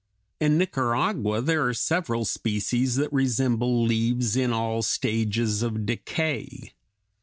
[0.39, 6.73] In Nicaragua there are several species that resemble leaves in all stages of decay.